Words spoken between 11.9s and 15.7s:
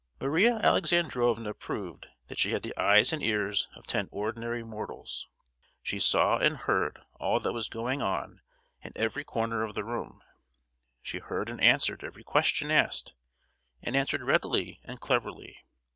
every question asked, and answered readily and cleverly.